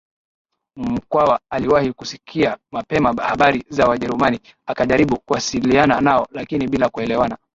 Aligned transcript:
Mkwawa 0.75 1.39
aliwahi 1.49 1.93
kusikia 1.93 2.57
mapema 2.71 3.13
habari 3.23 3.65
za 3.69 3.85
Wajerumani 3.87 4.39
akajaribu 4.65 5.19
kuwasiliana 5.19 6.01
nao 6.01 6.27
lakini 6.33 6.67
bila 6.67 6.89
kuelewana 6.89 7.37